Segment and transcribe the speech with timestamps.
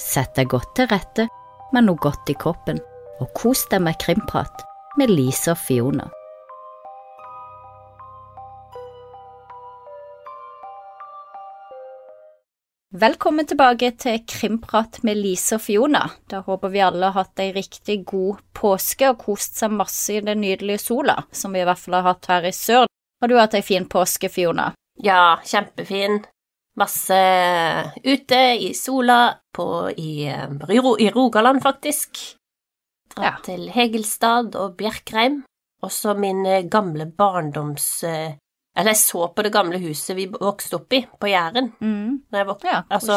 [0.00, 1.26] Sett deg godt til rette
[1.74, 2.78] med noe godt i kroppen,
[3.20, 4.64] og kos deg med krimprat
[4.98, 6.06] med Lise og Fiona.
[13.00, 16.02] Velkommen tilbake til Krimprat med Lise og Fiona.
[16.32, 20.24] Da håper vi alle har hatt ei riktig god påske og kost seg masse i
[20.24, 22.88] den nydelige sola, som vi i hvert fall har hatt her i sør.
[23.20, 24.72] Har du hatt ei fin påske, Fiona?
[25.04, 26.22] Ja, kjempefin.
[26.78, 27.16] Masse
[28.04, 32.20] ute i sola på, i, i, i Rogaland, faktisk.
[33.14, 33.32] Dratt Ja.
[33.44, 35.42] til Hegelstad og Bjerkreim.
[35.82, 38.04] Også min eh, gamle barndoms...
[38.04, 38.36] eh,
[38.76, 41.72] Eller jeg så på det gamle huset vi vokste opp i, på Jæren.
[41.82, 42.20] Mm.
[42.30, 43.16] Da jeg, vok Ja, altså,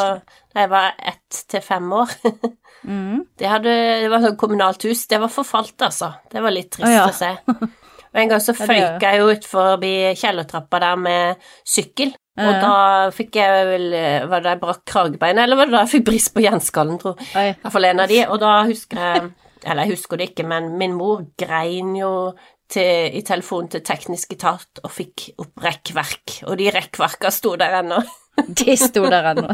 [0.54, 2.10] da jeg var ett til fem år.
[2.84, 3.22] Mm.
[3.40, 3.72] Det, hadde,
[4.04, 5.06] det var sånn kommunalt hus.
[5.08, 6.10] Det var forfalt, altså.
[6.28, 7.06] Det var litt trist Å, ja.
[7.08, 7.30] å se.
[7.48, 12.12] Og en gang så føyka jeg jo ut forbi kjellertrappa der med sykkel.
[12.38, 12.62] Og Ja.
[12.62, 13.84] da fikk jeg vel
[14.30, 16.98] Var det da jeg brakk kragebeinet, eller var det da jeg fikk brist på gjenskallen.
[17.06, 17.50] Oi.
[17.52, 18.20] I hvert fall en av de.
[18.26, 19.31] Og da husker jeg
[19.66, 22.34] Eller jeg husker det ikke, men min mor grein jo
[22.70, 26.42] til, i telefonen til teknisk etat og fikk opp rekkverk.
[26.50, 28.02] Og de rekkverka sto der ennå.
[28.59, 29.54] De sto der ennå.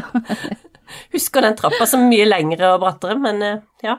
[1.14, 3.98] Husker den trappa som mye lengre og brattere, men eh, ja.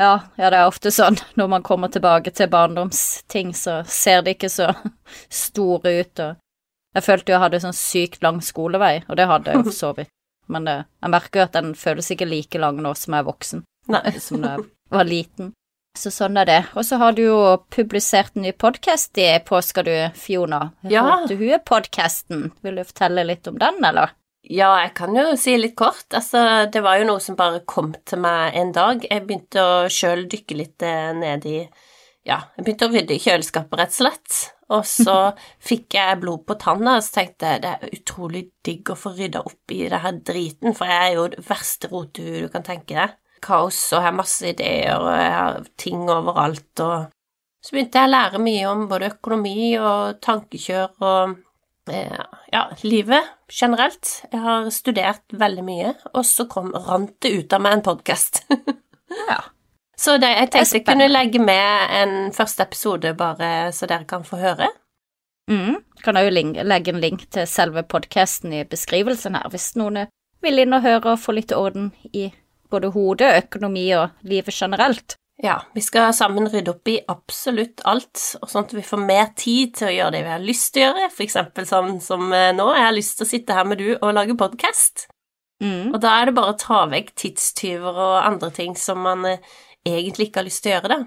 [0.00, 4.32] Ja, ja, det er ofte sånn når man kommer tilbake til barndomsting, så ser de
[4.34, 4.72] ikke så
[5.30, 6.40] store ut, og
[6.94, 9.92] jeg følte jo jeg hadde sånn sykt lang skolevei, og det hadde jeg for så
[9.96, 10.12] vidt,
[10.52, 13.28] men det, jeg merker jo at den føles ikke like lang nå som jeg er
[13.28, 14.06] voksen, Nei.
[14.26, 15.52] som da jeg var liten.
[15.94, 16.58] Så sånn er det.
[16.74, 17.38] Og så har du jo
[17.70, 20.72] publisert en ny podkast i påska, du, Fiona.
[20.90, 21.04] Ja.
[21.06, 22.48] Hørte hun podkasten?
[22.66, 24.10] Vil du fortelle litt om den, eller?
[24.44, 26.08] Ja, jeg kan jo si litt kort.
[26.12, 29.06] Altså, det var jo noe som bare kom til meg en dag.
[29.06, 31.60] Jeg begynte å sjøl dykke litt eh, ned i
[32.24, 34.36] Ja, jeg begynte å rydde i kjøleskapet, rett og slett.
[34.72, 35.16] Og så
[35.68, 39.12] fikk jeg blod på tanna, og så tenkte jeg det er utrolig digg å få
[39.16, 42.64] rydda opp i det her driten, for jeg er jo det verste rotehuet du kan
[42.66, 43.18] tenke deg.
[43.44, 47.12] Kaos, og jeg har masse ideer, og jeg har ting overalt, og
[47.64, 51.36] så begynte jeg å lære mye om både økonomi og tankekjør og
[51.88, 54.10] eh, ja, livet generelt.
[54.28, 58.44] Jeg har studert veldig mye, og så kom, rant det ut av meg en podkast.
[59.14, 59.36] Ja.
[59.96, 64.26] Så det, jeg tenkte jeg kunne legge med en første episode, bare så dere kan
[64.26, 64.70] få høre.
[65.50, 65.80] Mm.
[66.04, 70.06] Kan jo legge en link til selve podkasten i beskrivelsen her, hvis noen
[70.44, 72.30] vil inn og høre og få litt orden i
[72.72, 75.16] både hodet, økonomi og livet generelt.
[75.42, 79.32] Ja, vi skal sammen rydde opp i absolutt alt, og sånn at vi får mer
[79.38, 82.28] tid til å gjøre det vi har lyst til å gjøre, for eksempel sånn som
[82.30, 85.08] eh, nå, jeg har lyst til å sitte her med du og lage podkast.
[85.62, 85.90] Mm.
[85.90, 89.54] Og da er det bare å ta vekk tidstyver og andre ting som man eh,
[89.86, 91.06] egentlig ikke har lyst til å gjøre, det.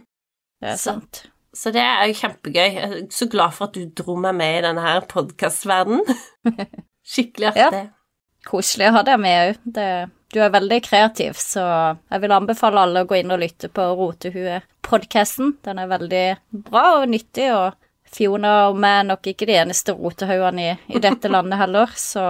[0.61, 1.23] Det er sant.
[1.57, 2.59] Så det er jo kjempegøy.
[2.61, 6.03] Jeg er så glad for at du dro meg med i denne her podkastverdenen.
[7.07, 7.67] Skikkelig Ja.
[7.71, 7.85] artig.
[8.47, 10.11] Koselig å ha deg med òg.
[10.31, 11.63] Du er veldig kreativ, så
[12.11, 15.57] jeg vil anbefale alle å gå inn og lytte på Rotehue-podkasten.
[15.65, 16.23] Den er veldig
[16.67, 17.73] bra og nyttig, og
[18.07, 22.27] Fiona og meg er nok ikke de eneste rotehaugene i, i dette landet heller, så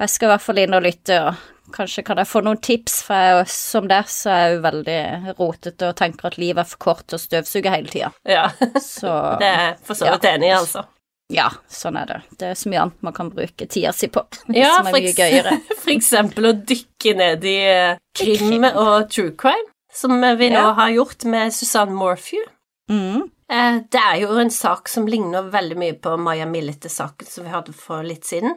[0.00, 3.02] jeg skal i hvert fall inn og lytte, og kanskje kan jeg få noen tips,
[3.06, 4.98] for jeg, som det så er jeg jo veldig
[5.38, 8.10] rotete og tenker at livet er for kort til å støvsuge hele tida.
[8.28, 8.48] Ja,
[8.82, 10.84] Så det er for så vidt enig i, altså.
[11.32, 12.18] ja, sånn er det.
[12.38, 15.14] Det er så mye annet man kan bruke tida si på, Ja, som er mye
[15.16, 15.56] gøyere.
[15.82, 20.72] for eksempel å dykke ned i eh, krim og true crime, som vi nå Ja.
[20.74, 22.42] har gjort med Susanne Morphew.
[22.90, 23.30] Mm.
[23.48, 27.50] Eh, Det er jo en sak som ligner veldig mye på Maya Millete-saken som vi
[27.54, 28.56] hadde for litt siden.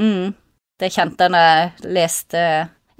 [0.00, 0.34] Mm.
[0.78, 2.42] Det kjente jeg når jeg leste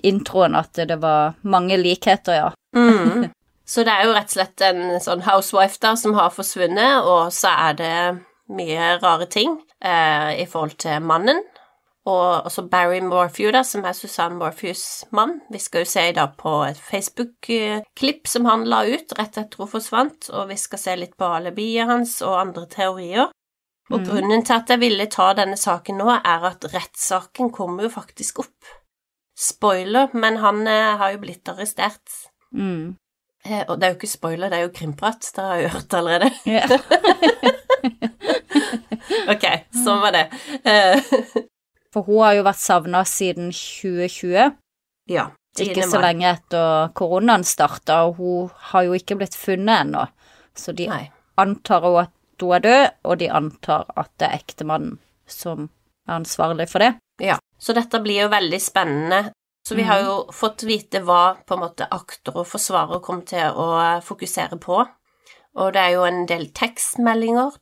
[0.06, 2.48] introen, at det var mange likheter, ja.
[2.76, 3.28] Mm.
[3.68, 7.28] Så det er jo rett og slett en sånn housewife da som har forsvunnet, og
[7.36, 7.96] så er det
[8.56, 11.42] mye rare ting eh, i forhold til mannen.
[12.08, 15.42] Og også Barry Morphew, da, som er Susanne Morphews mann.
[15.52, 19.60] Vi skal jo se i dag på et Facebook-klipp som han la ut rett etter
[19.60, 23.28] hun forsvant, og vi skal se litt på alibiet hans og andre teorier.
[23.90, 24.06] Og Mhm.
[24.08, 28.38] grunnen til at jeg ville ta denne saken nå, er at rettssaken kommer jo faktisk
[28.44, 28.72] opp.
[29.38, 32.28] Spoiler, men han eh, har jo blitt arrestert.
[32.52, 32.96] Mm.
[33.44, 35.20] Eh, og det er jo ikke spoiler, det er jo krimprat.
[35.34, 36.30] Det har jeg hørt allerede.
[36.46, 36.68] Yeah.
[39.28, 39.44] Ok,
[39.84, 40.24] sånn var det.
[40.64, 41.00] Eh,
[41.92, 44.54] For hun har jo vært savna siden 2020,
[45.12, 45.24] ja.
[45.58, 50.06] ikke så lenge etter koronaen starta, og hun har jo ikke blitt funnet ennå.
[50.56, 51.02] Så de Nei.
[51.40, 52.12] antar jo at
[52.42, 54.98] hun er død, og de antar at det er ektemannen
[55.28, 55.68] som
[56.08, 56.94] er ansvarlig for det.
[57.22, 57.38] Ja.
[57.58, 59.32] Så dette blir jo veldig spennende.
[59.68, 63.52] Så vi har jo fått vite hva på en måte akter og forsvarer kommer til
[63.52, 63.66] å
[64.00, 64.78] fokusere på.
[65.58, 67.58] Og det er jo en del tekstmeldinger.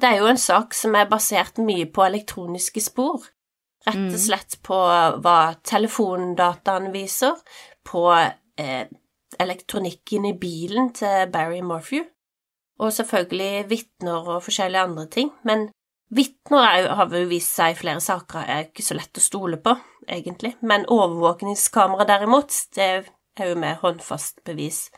[0.00, 3.26] Det er jo en sak som er basert mye på elektroniske spor.
[3.84, 4.78] Rett og slett på
[5.24, 7.36] hva telefondataen viser,
[7.84, 8.88] på eh,
[9.40, 12.04] elektronikken i bilen til Barry Morphew,
[12.80, 15.68] og selvfølgelig vitner og forskjellige andre ting, men
[16.14, 19.76] vitner har jo vist seg i flere saker er ikke så lett å stole på,
[20.08, 22.88] egentlig, men overvåkningskamera derimot, det
[23.38, 24.88] er jo mer håndfast bevis.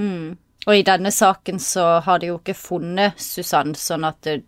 [0.00, 0.36] Mm.
[0.66, 4.40] Og i denne saken så har de jo ikke funnet Susann, sånn at det,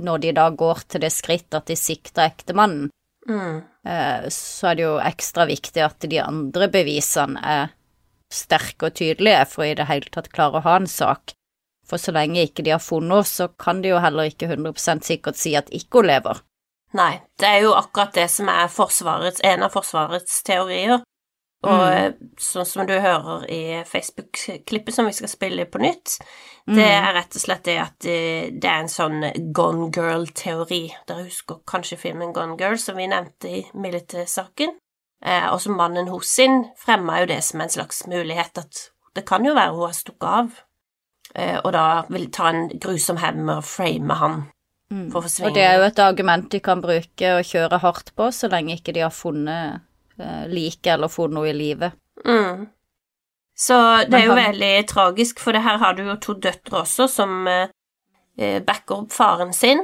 [0.00, 2.88] når de da går til det skritt at de sikter ektemannen,
[3.28, 3.62] Mm.
[3.84, 7.74] eh, så er det jo ekstra viktig at de andre bevisene er
[8.32, 11.34] sterke og tydelige for i det hele tatt klare å ha en sak.
[11.90, 15.02] For så lenge ikke de har funnet henne, så kan de jo heller ikke 100
[15.02, 16.42] sikkert si at ikke hun lever.
[16.94, 21.02] Nei, det er jo akkurat det som er forsvarets, en av Forsvarets teorier.
[21.62, 22.14] Og Mm.
[22.40, 26.16] sånn som du hører i Facebook-klippet som vi skal spille på nytt,
[26.66, 30.94] det er rett og slett det at det, det er en sånn Gone Girl-teori.
[31.06, 34.72] Dere husker kanskje filmen Gone Girl, som vi nevnte i Milite-saken?
[35.22, 39.44] Eh, også mannen hos sin fremma jo det som en slags mulighet at det kan
[39.44, 40.62] jo være hun har stukket av, eh,
[41.64, 44.42] og da vil ta en grusom hevn og frame han
[44.90, 45.12] Mm.
[45.12, 48.48] for Og det er jo et argument de kan bruke og kjøre hardt på, så
[48.50, 49.80] lenge ikke de har funnet
[50.18, 51.92] eh, like eller funnet noe i livet.
[52.26, 52.66] Mm.
[53.54, 53.76] Så
[54.10, 57.46] det er jo veldig tragisk, for det her har du jo to døtre også som
[57.46, 57.68] eh,
[58.36, 59.78] eh, backer opp faren sin,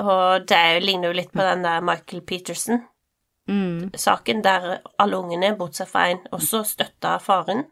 [0.00, 4.42] og det jo- ligner jo litt på den der Michael Peterson-saken, Mm.
[4.42, 7.64] der alle ungene, bortsett fra én, også støtta faren.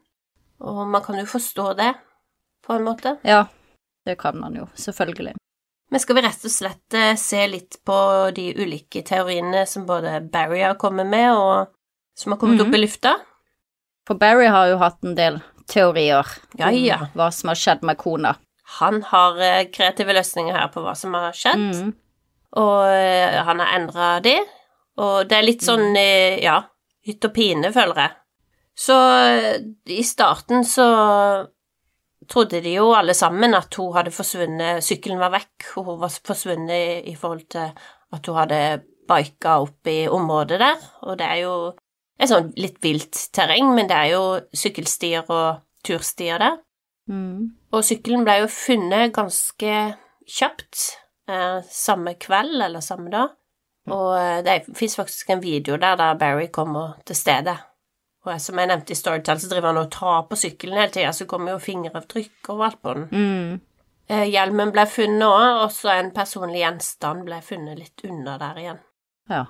[0.59, 1.93] Og man kan jo forstå det,
[2.67, 3.15] på en måte.
[3.27, 3.45] Ja,
[4.05, 5.33] det kan man jo, selvfølgelig.
[5.91, 7.97] Men skal vi rett og slett eh, se litt på
[8.35, 11.69] de ulike teoriene som både Barry har kommet med, og
[12.17, 12.67] som har kommet Mhm.
[12.67, 13.13] opp i lufta?
[14.07, 16.25] For Barry har jo hatt en del teorier
[16.57, 16.97] Ja, ja.
[17.01, 18.35] om hva som har skjedd med kona.
[18.79, 21.63] Han har eh, kreative løsninger her på hva som har skjedd.
[21.75, 21.93] Mm.
[22.59, 24.39] Og eh, han har endra det,
[24.97, 26.61] og det er litt sånn, eh, ja,
[27.05, 28.11] hytt og pine, føler jeg.
[28.77, 28.95] Så
[29.87, 31.47] i starten så
[32.29, 36.13] trodde de jo alle sammen at hun hadde forsvunnet, sykkelen var vekk, og hun var
[36.29, 37.73] forsvunnet i, forhold til
[38.13, 38.61] at hun hadde
[39.07, 41.53] bika opp i området der, og det er jo
[42.17, 44.23] et sånn litt vilt terreng, men det er jo
[44.57, 46.57] sykkelstier og turstier der.
[47.07, 47.53] Mm.
[47.71, 49.73] Og sykkelen ble jo funnet ganske
[50.27, 50.81] kjapt,
[51.29, 53.35] eh, samme kveld eller samme dag.
[53.93, 57.57] Og eh, det fins faktisk en video der der Barry kommer til stedet.
[58.27, 61.13] Og som jeg nevnte i Storytell, så driver han og tar på sykkelen hele tida,
[61.15, 63.05] så kommer jo fingeravtrykk overalt på den.
[63.11, 63.61] Mm.
[64.09, 68.59] Eh, hjelmen ble funnet òg, og så en personlig gjenstand ble funnet litt under der
[68.61, 68.81] igjen.
[69.31, 69.45] Ja.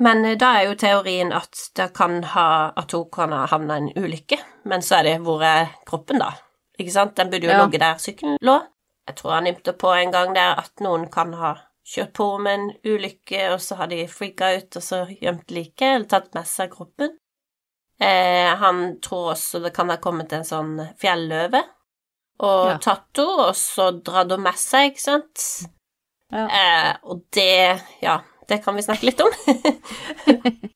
[0.00, 3.78] Men eh, da er jo teorien at, det kan ha, at hun kan ha havna
[3.78, 4.38] i en ulykke,
[4.68, 6.32] men så er det hvor er kroppen, da?
[6.80, 7.16] Ikke sant?
[7.16, 7.64] Den burde jo Ja.
[7.64, 8.60] ligget der sykkelen lå.
[9.08, 11.54] Jeg tror han ymta på en gang der at noen kan ha
[11.90, 15.94] kjørt på med en ulykke, og så har de freaka ut og så gjemt liket,
[15.94, 17.16] eller tatt med seg kroppen.
[18.00, 21.60] Eh, han tror også det kan ha kommet en sånn fjelløve
[22.40, 22.78] og Ja.
[22.80, 25.44] tatt henne, og så dratt henne med seg, ikke sant?
[26.32, 26.46] Ja.
[26.46, 29.30] Eh, og det Ja, det kan vi snakke litt om.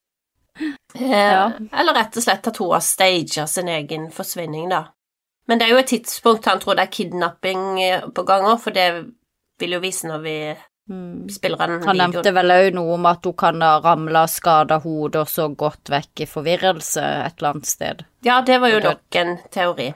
[0.95, 1.51] eh, Ja.
[1.73, 4.85] Eller rett og slett at hun har staga sin egen forsvinning, da.
[5.49, 7.65] Men det er jo et tidspunkt han tror det er kidnapping
[8.15, 8.87] på gang òg, for det
[9.61, 10.37] vil jo vise når vi
[10.91, 11.29] Mm.
[11.33, 15.31] spiller han nevnte vel òg noe om at hun kan ha ramla, skada hodet og
[15.33, 18.03] så gått vekk i forvirrelse et eller annet sted.
[18.27, 19.95] Ja, det var jo nok en teori.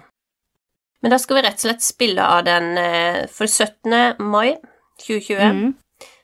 [1.03, 4.17] Men da skal vi rett og slett spille av den eh, for 17.
[4.19, 4.57] mai
[5.05, 5.43] 2020.
[5.59, 5.75] Mm.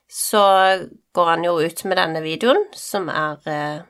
[0.09, 0.45] så
[1.15, 3.83] går han jo ut med denne videoen, som er eh,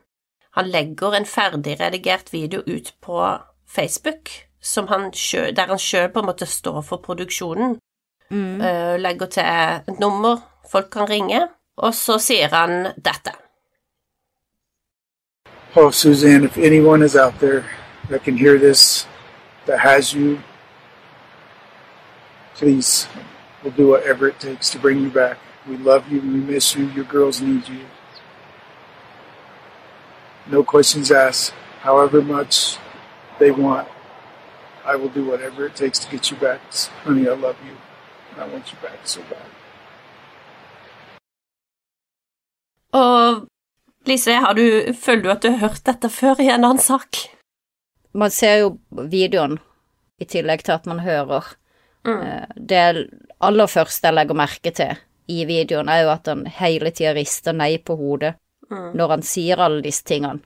[0.54, 4.31] Han legger en ferdig redigert video ut på Facebook,
[4.62, 7.78] som han sjø, der han sjøl på en måte står for produksjonen.
[8.31, 8.61] Mm.
[8.61, 10.40] eh, legger til et nummer
[10.71, 13.33] folk kan ringe, og så sier han dette.
[15.76, 17.64] Oh, Suzanne, if anyone is out there
[18.09, 19.09] that can hear this,
[19.66, 20.38] that has you,
[22.54, 23.09] please,
[23.62, 25.37] we'll do whatever it takes to bring you back.
[25.66, 26.21] We love you.
[26.21, 26.87] We miss you.
[26.90, 27.80] Your girls need you.
[30.47, 31.54] No questions asked.
[31.80, 32.76] However much
[33.38, 33.88] they want,
[34.85, 36.61] I will do whatever it takes to get you back.
[37.04, 37.76] Honey, I love you.
[38.37, 39.54] I want you back so bad.
[42.95, 43.45] Og
[44.07, 47.23] Lise, har du, føler du at du har hørt dette før i en annen sak?
[48.15, 48.69] Man ser jo
[49.11, 49.57] videoen
[50.21, 51.49] i tillegg til at man hører.
[52.07, 52.21] Mm.
[52.21, 52.83] Eh, Det
[53.41, 54.95] aller første jeg legger merke til
[55.33, 58.35] i videoen, er jo at han hele tida rister nei på hodet
[58.71, 58.95] Mm.
[58.97, 60.41] når han sier alle disse tingene.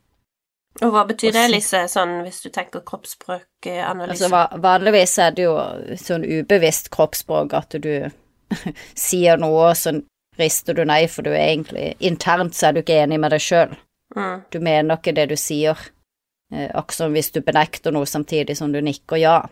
[0.83, 4.11] Og hva betyr det, Lise, sånn hvis du tenker kroppsspråkanalyse?
[4.11, 5.55] Altså, va- vanligvis er det jo
[5.97, 8.11] sånn ubevisst kroppsspråk at du
[8.99, 9.93] sier noe, og så
[10.39, 13.41] rister du nei, for du er egentlig Internt så er du ikke enig med deg
[13.43, 13.77] sjøl.
[14.17, 14.43] mm.
[14.51, 15.77] Du mener ikke det du sier.
[16.53, 19.43] eh, akkurat som hvis du benekter noe samtidig som du nikker ja.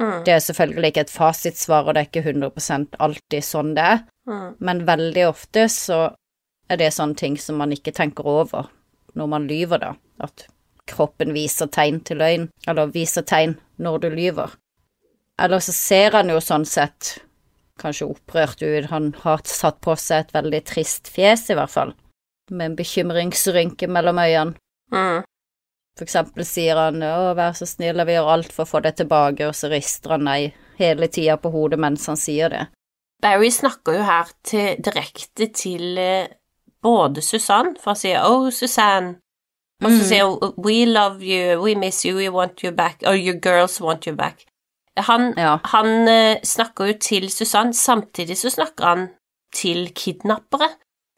[0.00, 0.24] Mm.
[0.24, 4.00] Det er selvfølgelig ikke et fasitsvar, og det er ikke 100 alltid sånn det er,
[4.28, 4.54] Mm.
[4.60, 6.14] men veldig ofte så
[6.68, 8.68] er det sånne ting som man ikke tenker over
[9.14, 9.94] når man lyver, da.
[10.20, 10.46] At
[10.86, 14.50] kroppen viser tegn til løgn, eller viser tegn når du lyver.
[15.38, 17.18] Eller så ser han jo sånn sett
[17.80, 21.94] kanskje opprørt ut, han har satt på seg et veldig trist fjes, i hvert fall,
[22.50, 24.54] med en bekymringsrynke mellom øynene.
[24.92, 25.22] Mm.
[25.98, 28.96] For eksempel sier han 'Å, vær så snill, vi gjør alt for å få det
[28.96, 32.66] tilbake', og så rister han nei hele tida på hodet mens han sier det.
[33.22, 36.28] Barry snakker jo her til, direkte til eh,
[36.82, 39.20] både Susann, for han sier 'Oh, Susanne',
[39.82, 40.08] og så Mm.
[40.08, 43.80] sier hun 'We love you, we miss you, we want you back', or 'Your girls
[43.80, 44.46] want you back'.
[45.06, 45.58] Han, Ja.
[45.64, 49.08] han eh, snakker jo til Susann, samtidig så snakker han
[49.54, 50.68] til kidnappere.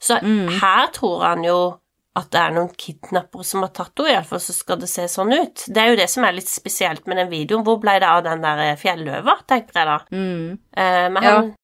[0.03, 0.49] Så Mm.
[0.61, 1.79] her tror han jo
[2.17, 5.33] at det er noen kidnappere som har tatt henne, iallfall så skal det se sånn
[5.33, 5.65] ut.
[5.69, 7.65] Det er jo det som er litt spesielt med den videoen.
[7.65, 9.99] Hvor ble det av den der eh, fjelløva, tenker jeg da.
[10.13, 10.59] Mm.
[10.77, 11.31] Eh, men Ja.
[11.37, 11.55] han,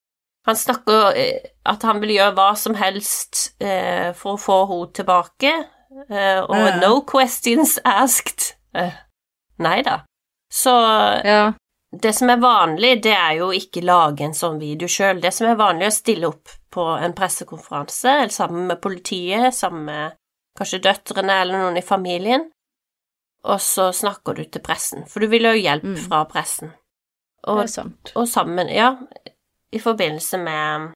[0.46, 4.92] han snakker eh, at han vil gjøre hva som helst eh, for å få henne
[4.94, 5.52] tilbake,
[6.10, 6.76] eh, og Ja.
[6.80, 8.54] no questions asked.
[9.58, 10.00] Nei da.
[10.50, 10.70] Så
[11.24, 11.52] Ja.
[12.02, 15.20] Det som er vanlig, det er jo ikke lage en sånn video sjøl.
[15.22, 19.54] Det som er vanlig, er å stille opp på en pressekonferanse eller sammen med politiet,
[19.56, 20.16] sammen med
[20.58, 22.48] kanskje døtrene eller noen i familien,
[23.44, 25.96] og så snakker du til pressen, for du vil jo ha hjelp Mm.
[26.08, 26.72] fra pressen.
[27.46, 28.12] Det er sant.
[28.16, 28.96] og sammen, ja,
[29.72, 30.92] i forbindelse med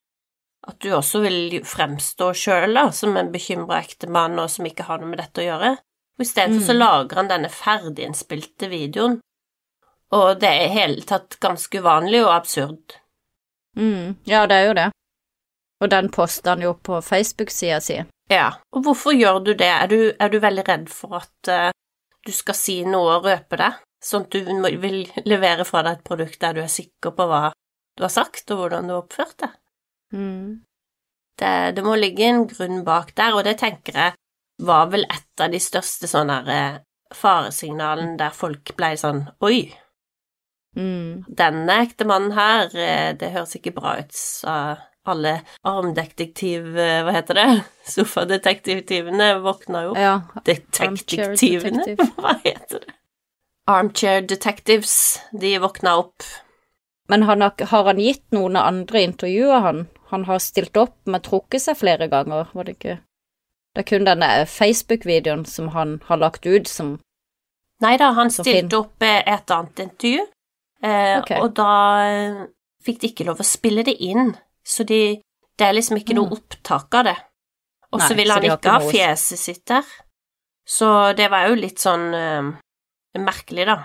[0.68, 5.08] at du også vil fremstå sjøl som en bekymra ektemann og som ikke har noe
[5.08, 5.70] med dette å gjøre.
[6.18, 6.78] Og I stedet for så Mm.
[6.78, 9.20] lager han denne ferdiginnspilte videoen,
[10.12, 12.98] og det er i hele tatt ganske uvanlig og absurd.
[13.76, 14.16] Mm.
[14.28, 14.88] Ja, det er jo det.
[15.82, 17.96] Og den poster han jo på Facebook-sida si.
[18.30, 19.66] Ja, og hvorfor gjør du det?
[19.68, 21.70] Er du, er du veldig redd for at eh,
[22.26, 23.72] du skal si noe og røpe det,
[24.04, 27.26] sånn at du må- vil levere fra deg et produkt der du er sikker på
[27.26, 27.48] hva
[27.98, 29.50] du har sagt, og hvordan du har oppført det?
[30.12, 30.60] Mm.
[31.40, 34.12] det, det må ligge en grunn bak der, og det tenker jeg
[34.62, 36.80] var vel et av de største sånne her, eh,
[37.16, 39.64] faresignalene der folk ble sånn Oi,
[40.76, 41.24] Mm.
[41.28, 44.54] denne ektemannen her, eh, det høres ikke bra ut, sa
[45.04, 45.34] alle
[45.68, 46.70] armdetektiv...
[46.78, 47.46] eh, Hva heter det?
[47.94, 49.94] Sofadetektivene våkna jo.
[49.98, 50.14] Ja.
[50.46, 51.96] Detektivene?
[52.16, 52.94] Hva heter det?
[53.70, 56.24] Armchair detectives, de våkna opp.
[57.08, 59.84] Men han har, har han gitt noen andre intervjuer, han?
[60.10, 62.96] Han har stilt opp, men trukket seg flere ganger, var det ikke?
[63.72, 66.98] Det er kun denne Facebook-videoen som han har lagt ut, som
[67.82, 70.26] Nei da, han stilte opp eh, et annet intervju,
[70.82, 71.30] eh, Ok.
[71.42, 71.72] og da
[72.06, 72.46] eh,
[72.84, 74.34] fikk de ikke lov å spille det inn,
[74.66, 75.22] så de,
[75.58, 76.32] det er liksom ikke noe Mm.
[76.38, 77.16] opptak av det.
[77.92, 79.84] Og så ville han ikke ha fjeset sitt der,
[80.66, 82.52] så det var jo litt sånn eh,
[83.20, 83.76] merkelig, da.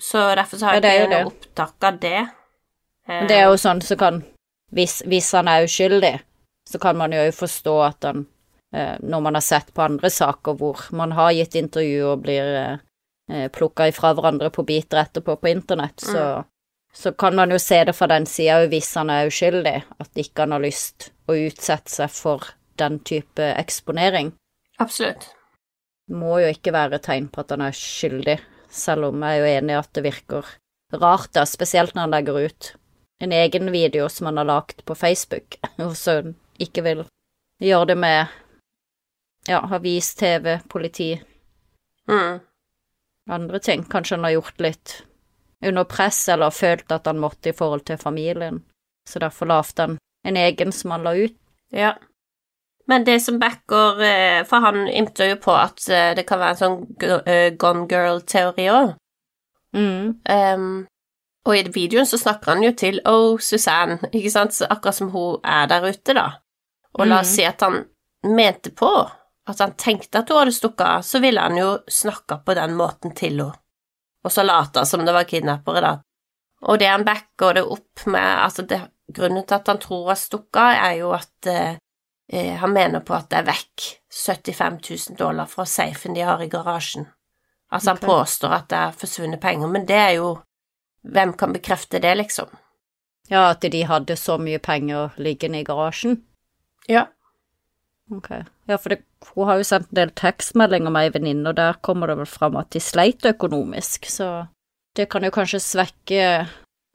[0.00, 2.28] Så derfor så har jeg ikke noe opptak av det.
[3.08, 4.24] Eh, det er jo sånn så kan
[4.74, 6.16] hvis, hvis han er uskyldig,
[6.68, 8.26] så kan man jo forstå at han
[8.74, 12.80] eh, Når man har sett på andre saker hvor man har gitt intervju og blir
[13.30, 16.44] eh, plukka ifra hverandre på biter etterpå på internett, så,
[16.92, 20.46] så kan man jo se det fra den sida hvis han er uskyldig, at ikke
[20.46, 24.32] han har lyst å utsette seg for den type eksponering.
[24.82, 25.28] Absolutt.
[26.10, 28.38] Må jo ikke være tegn på at han er skyldig,
[28.68, 30.54] selv om jeg er jo enig i at det virker
[30.94, 32.72] rart, da, spesielt når han legger ut
[33.22, 36.20] en egen video som han har lagt på Facebook, og så
[36.60, 37.04] ikke vil
[37.62, 38.40] gjøre det med
[39.48, 41.14] ja, avis, TV, politi,
[42.08, 42.40] Mm.
[43.30, 43.84] Andre ting.
[43.84, 45.02] Kanskje han har gjort litt
[45.64, 48.62] under press, eller følt at han måtte i forhold til familien,
[49.08, 51.36] så derfor lagde han en egen som han la ut.
[51.72, 51.94] Ja.
[52.86, 56.50] Men det som backer eh, For han ymter jo på at eh, det kan være
[56.50, 58.90] en sånn eh, Gone Girl-teori òg.
[59.74, 60.10] Mm.
[60.28, 60.66] Um,
[61.48, 65.10] og i videoen så snakker han jo til Oh, Suzanne, ikke sant, så akkurat som
[65.16, 66.26] hun er der ute, da.
[66.94, 67.34] Og la oss Mhm.
[67.34, 67.84] si at han
[68.24, 68.92] mente på,
[69.46, 72.74] at han tenkte at hun hadde stukket av, så ville han jo snakke på den
[72.78, 73.60] måten til henne.
[74.24, 75.94] Og så late som det var kidnappere, da.
[76.64, 78.78] Og det han backer det opp med, altså det,
[79.12, 81.76] grunnen til at han tror hun har stukket av, er jo at eh,
[82.32, 84.78] eh, han mener på at det er vekk 75
[85.10, 87.04] 000 dollar fra safen de har i garasjen.
[87.68, 88.06] Altså han Ok.
[88.08, 90.34] påstår at det er forsvunnet penger, men det er jo
[91.04, 92.48] Hvem kan bekrefte det, liksom?
[93.28, 96.22] Ja, at de hadde så mye penger liggende i garasjen.
[96.88, 97.02] Ja.
[98.12, 98.30] Ok.
[98.68, 98.98] Ja, for det,
[99.34, 102.28] hun har jo sendt en del tekstmeldinger med ei venninne, og der kommer det vel
[102.28, 104.46] fram at de sleit økonomisk, så
[104.96, 106.26] det kan jo kanskje svekke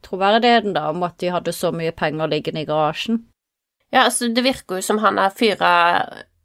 [0.06, 3.24] troverdigheten, da, om at de hadde så mye penger liggende i garasjen.
[3.92, 5.72] Ja, altså, det virker jo som han har fyra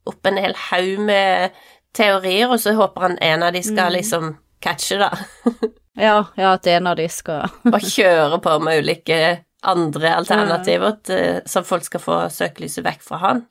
[0.09, 1.53] opp en hel haug med
[1.95, 3.97] teorier, og så håper han en av de skal Mm.
[3.99, 5.11] liksom catche, da.
[5.95, 11.43] Ja, ja, at en av de skal Og kjøre på med ulike andre alternativer til,
[11.47, 13.45] så folk skal få søkelyset vekk fra han.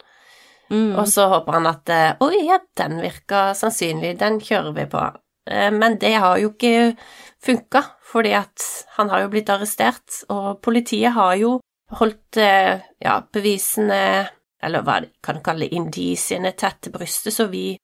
[0.70, 0.96] Mm.
[1.00, 5.04] Og så håper han at eh, Oi, ja, den virka sannsynlig, den kjører vi på.
[5.50, 6.96] Eh, Men det har jo ikke
[7.44, 8.64] funka, fordi at
[8.98, 11.60] han har jo blitt arrestert, og politiet har jo
[12.00, 14.30] holdt eh, ja, bevisene,
[14.64, 17.76] eller hva det kan kalle det, indisiene, tett til brystet, så vi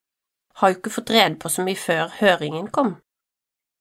[0.60, 2.96] har jo ikke fått rede på så mye før høringen kom.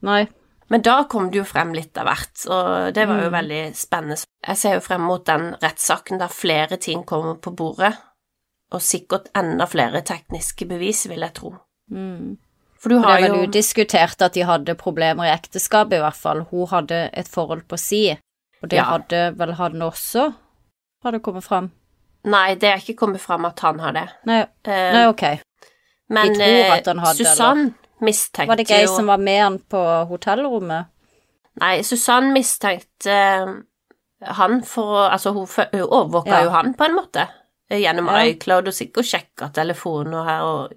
[0.05, 0.27] Nei.
[0.69, 3.33] Men da kom det jo frem litt av hvert, og det var jo Mm.
[3.33, 4.17] veldig spennende.
[4.47, 7.95] Jeg ser jo frem mot den rettssaken der flere ting kommer på bordet,
[8.71, 11.53] og sikkert enda flere tekniske bevis, vil jeg tro.
[11.91, 12.37] Mm.
[12.79, 15.97] For du Og det har er vel jo udiskutert at de hadde problemer i ekteskapet,
[15.97, 16.45] i hvert fall.
[16.51, 18.11] Hun hadde et forhold på si,
[18.61, 18.83] og det Ja.
[18.83, 20.33] hadde vel han også,
[21.03, 21.71] har det kommet fram.
[22.25, 24.07] Nei, det er ikke kommet fram at han har det.
[24.25, 25.23] Nei, Eh, nei ok.
[26.09, 29.41] men tror eh, at han hadde, Susann mistenkte Var det ikke ei som var med
[29.41, 30.85] han på hotellrommet?
[31.59, 33.53] Nei, Susann mistenkte eh,
[34.35, 36.43] han for å Altså, hun, overvåka Ja.
[36.43, 37.27] jo han, på en måte,
[37.69, 38.23] gjennom Ja.
[38.31, 40.73] iCloud, og sikkert sjekka telefoner her og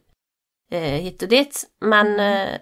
[0.72, 2.58] eh, hit og dit, men eh,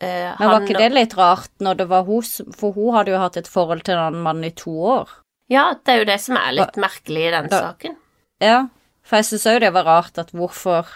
[0.00, 3.12] eh, Men var han ikke det litt rart når det var hos, For hun hadde
[3.12, 5.08] jo hatt et forhold til den mannen i to år.
[5.48, 7.96] Ja, det er jo det som er litt merkelig i den Da- saken.
[8.40, 8.68] Ja,
[9.02, 10.86] for jeg syns òg det var rart at hvorfor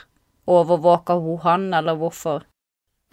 [0.49, 2.43] overvåka hun han, eller hvorfor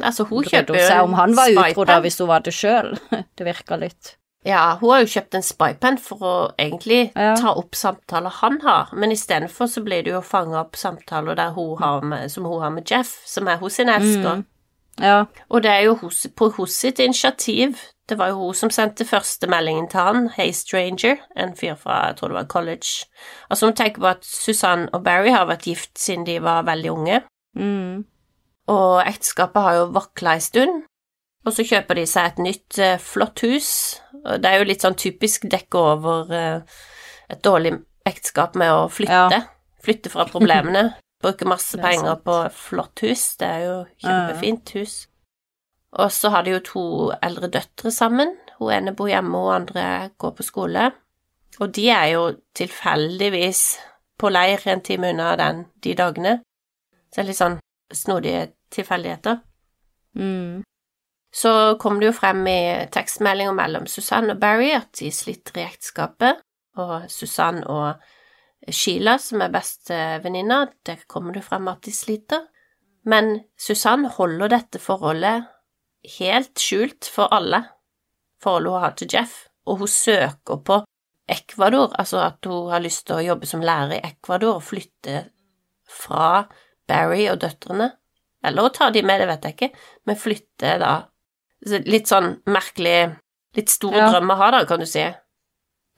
[0.01, 2.99] Altså, hun kjøper jo en om han var utro, da, hvis hun var det sjøl?
[3.09, 4.15] Det virka litt
[4.47, 7.33] Ja, hun har jo kjøpt en spypen for å egentlig Ja.
[7.35, 11.35] ta opp samtaler han har, men istedenfor så blir det jo å fange opp samtaler
[11.35, 14.37] der hun har med, som hun har med Jeff, som er hos sin elsker.
[14.39, 14.45] Mm.
[15.01, 15.25] Ja.
[15.51, 17.77] Og det er jo hos, på hos sitt initiativ.
[18.07, 22.07] Det var jo hun som sendte første meldingen til han, Hey Stranger, en fyr fra,
[22.07, 23.03] jeg tror det var college.
[23.51, 26.91] Altså, hun tenker på at Susanne og Barry har vært gift siden de var veldig
[26.91, 27.23] unge,
[27.55, 28.05] Mm.
[28.69, 30.83] og ekteskapet har jo vakla ei stund.
[31.47, 33.69] Og så kjøper de seg et nytt, eh, flott hus.
[34.11, 36.79] Det er jo litt sånn typisk dekke over eh,
[37.31, 39.37] et dårlig ekteskap med å flytte.
[39.39, 39.45] Ja.
[39.83, 40.89] Flytte fra problemene.
[41.23, 43.23] Bruke masse er penger på flott hus.
[43.39, 44.97] Det er jo kjempefint hus.
[45.97, 46.85] Og så har de jo to
[47.23, 48.35] eldre døtre sammen.
[48.59, 50.91] Hun ene bor hjemme, og andre går på skole.
[51.57, 52.23] Og de er jo
[52.57, 53.63] tilfeldigvis
[54.19, 56.39] på leir en time unna den de dagene.
[57.09, 57.59] Så det er litt sånn
[57.93, 59.39] snodige tilfeldigheter.
[60.17, 60.65] Mm.
[61.37, 62.59] Så kom det jo frem i
[62.93, 66.39] tekstmeldinger mellom Susanne og Barry at de sliter i ekteskapet,
[66.81, 68.07] og Susanne og
[68.73, 72.47] Sheila, som er bestevenninna, der kommer det frem at de sliter.
[73.07, 75.45] Men Susanne holder dette forholdet
[76.17, 77.61] helt skjult for alle,
[78.43, 79.35] forholdet hun har til Jeff,
[79.67, 80.79] og hun søker på
[81.27, 85.21] Ecuador, altså at hun har lyst til å jobbe som lærer i Ecuador og flytte
[85.87, 86.47] fra
[86.87, 87.91] Barry og døtrene.
[88.47, 90.95] Eller å ta de med, det vet jeg ikke, men flytte da
[91.65, 93.15] Litt sånn merkelig
[93.57, 94.09] Litt store Ja.
[94.11, 95.03] drømmer har dere, da, kan du si.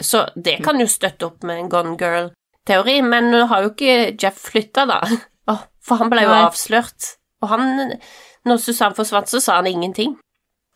[0.02, 4.15] Så det kan jo støtte opp med en Gone Girl-teori, men nå har jo ikke
[4.22, 5.02] Jeff flytta, da.
[5.50, 6.43] Oh, For han ble jo Nei.
[6.45, 7.15] avslørt.
[7.41, 7.95] Og han
[8.45, 10.13] Når Susanne forsvant, så sa han ingenting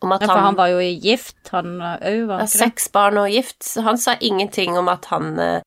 [0.02, 2.50] om at Ja, for han, han var jo gift, han òg, var ikke det?
[2.50, 3.62] seks barn og gift.
[3.64, 5.60] Så han sa ingenting om at han eh,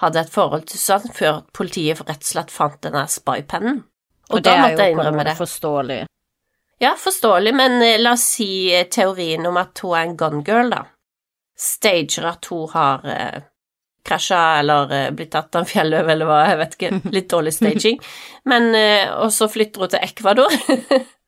[0.00, 3.82] hadde et forhold til Susanne før politiet rett og slett fant denne spypennen.
[4.30, 5.36] Og, Og da det er måtte jeg innrømme det.
[5.36, 6.06] forståelig.
[6.82, 10.42] Ja, forståelig, men eh, la oss si eh, teorien om at hun er en gone
[10.46, 10.82] girl, da.
[11.58, 13.42] Stager at hun har eh,
[14.08, 17.52] krasja eller eh, blitt tatt av en fjelløv eller hva, jeg vet ikke, litt dårlig
[17.54, 18.00] staging.
[18.50, 20.56] Men, eh, og så flytter hun til Ecuador.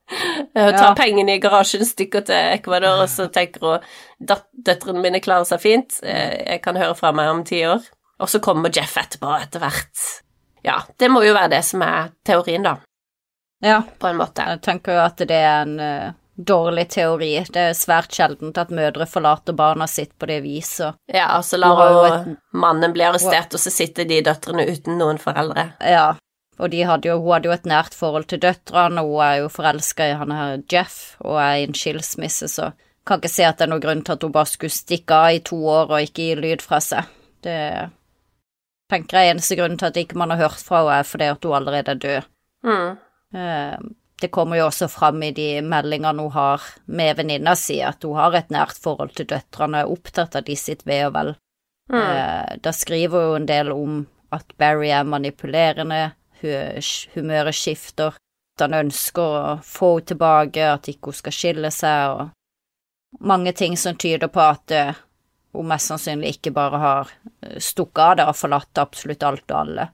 [0.05, 0.95] Hun tar Ja.
[0.99, 3.87] pengene i garasjen, stikker til Ecuador, og så tenker hun
[4.21, 7.81] "Dat- døtrene mine klarer seg fint, eh, jeg kan høre fra meg om ti år.
[8.21, 10.03] Og så kommer Jeff etterpå, etter hvert.
[10.63, 12.75] Ja, det må jo være det som er teorien, da,
[13.65, 14.45] Ja, på en måte.
[14.45, 17.31] jeg tenker jo at det er en uh, dårlig teori.
[17.49, 20.99] Det er svært sjeldent at mødre forlater barna sitt på det viset.
[21.09, 25.21] Ja, og så lar hun mannen bli arrestert, og så sitter de døtrene uten noen
[25.23, 25.71] foreldre.
[25.81, 26.13] Ja,
[26.59, 29.37] og de hadde jo, hun hadde jo et nært forhold til døtrene, og hun er
[29.43, 32.71] jo forelska i han her Jeff, og er i en skilsmisse, så
[33.07, 35.35] kan ikke se at det er noen grunn til at hun bare skulle stikke av
[35.37, 37.11] i to år og ikke gi lyd fra seg.
[37.45, 37.59] Det
[38.93, 41.45] tenker jeg eneste grunnen til at ikke man har hørt fra henne, er fordi at
[41.45, 42.31] hun allerede er død.
[42.65, 42.95] Mm.
[43.35, 43.79] Eh,
[44.23, 48.15] Det kommer jo også fram i de meldingene hun har med venninna si, at hun
[48.17, 51.33] har et nært forhold til døtrene, og er opptatt av de sitt ve og vel.
[51.93, 51.99] Mm.
[52.01, 56.81] Eh, Da skriver hun en del om at Barry er manipulerende, hu-
[57.15, 58.15] humøret skifter,
[58.57, 62.31] at han ønsker å få henne tilbake, at ikke hun skal skille seg, og
[63.21, 64.95] mange ting som tyder på at eh,
[65.53, 67.11] hun mest sannsynlig ikke bare har
[67.59, 69.89] stukket av det og forlatt absolutt alt og alle.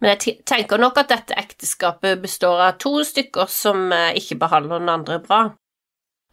[0.00, 4.82] Men jeg tenker nok at dette ekteskapet består av to stykker som eh, ikke behandler
[4.82, 5.40] den andre bra.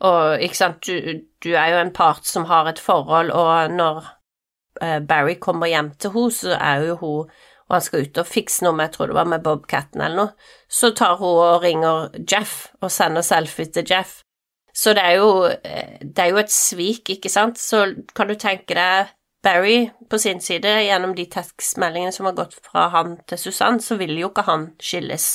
[0.05, 4.05] Og ikke sant, du, du er jo en part som har et forhold, og når
[4.83, 8.29] eh, Barry kommer hjem til henne, så er jo hun og han skal ut og
[8.29, 11.63] fikse noe med, jeg tror det var med Bobcatten eller noe, så tar hun og
[11.63, 14.19] ringer Jeff og sender selfie til Jeff.
[14.75, 18.35] Så det er jo, eh, det er jo et svik, ikke sant, så kan du
[18.37, 19.14] tenke deg
[19.45, 23.97] Barry på sin side, gjennom de tekstmeldingene som har gått fra han til Susann, så
[23.99, 25.27] vil jo ikke han skilles.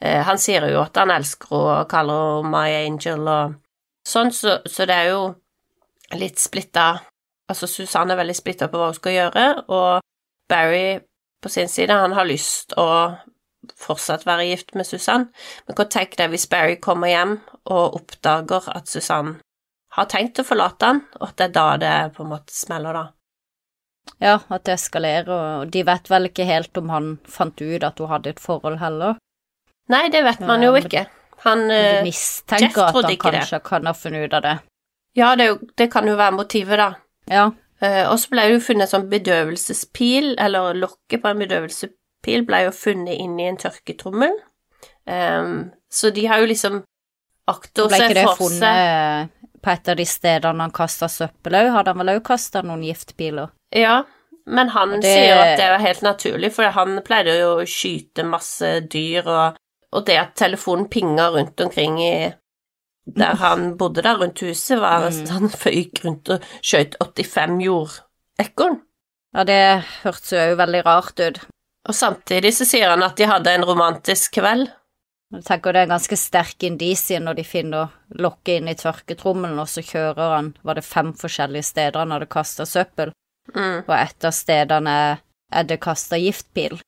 [0.00, 3.58] Eh, han sier jo at han elsker henne og kaller henne My Angel og
[4.06, 5.20] sånn, så, så det er jo
[6.16, 6.94] litt splitta
[7.46, 10.00] Altså, Susann er veldig splitta på hva hun skal gjøre, og
[10.50, 10.98] Barry
[11.38, 12.86] på sin side, han har lyst å
[13.78, 15.28] fortsatt være gift med Susann,
[15.66, 17.36] men hva tenker dere hvis Barry kommer hjem
[17.70, 19.36] og oppdager at Susann
[19.94, 22.98] har tenkt å forlate han, og at det er da det på en måte smeller,
[22.98, 23.04] da.
[24.22, 25.28] Ja, at det eskalerer,
[25.60, 28.78] og de vet vel ikke helt om han fant ut at hun hadde et forhold
[28.80, 29.18] heller.
[29.92, 31.04] Nei, det vet man jo ikke.
[31.44, 33.66] Han eh, de mistenker Jeff at han kanskje det.
[33.66, 34.56] kan ha funnet ut av det.
[35.16, 36.90] Ja, det, jo, det kan jo være motivet, da.
[37.30, 41.42] Ja, Uh, og så ble det jo funnet en sånn bedøvelsespil, eller lokket på en
[41.42, 44.32] bedøvelsespil ble jo funnet inn i en tørketrommel.
[45.04, 46.80] Um, så de har jo liksom
[47.46, 49.35] akta ble seg ikke det for funnet
[49.66, 51.72] på et av de stedene han kasta søppel òg?
[51.74, 53.50] Hadde han vel òg kasta noen giftpiler?
[53.74, 54.04] Ja,
[54.46, 58.22] men han det- sier at det er helt naturlig, for han pleide jo å skyte
[58.24, 59.56] masse dyr, og,
[59.92, 62.12] og det at telefonen pinga rundt omkring i
[63.06, 65.28] der han bodde der rundt huset, var Mm.
[65.30, 68.80] han føyk rundt og skjøt 85 jordekorn.
[69.36, 69.60] Ja, det
[70.02, 71.38] hørtes jo veldig rart ut.
[71.88, 74.70] Og samtidig så sier han at de hadde en romantisk kveld.
[75.34, 79.66] Jeg tenker det er ganske sterk indisie når de finner lokket inn i tørketrommelen, og
[79.68, 83.12] så kjører han Var det fem forskjellige steder han hadde kasta søppel,
[83.54, 83.84] Mm.
[83.86, 84.92] og et av stedene
[85.52, 86.80] er det kasta giftpil.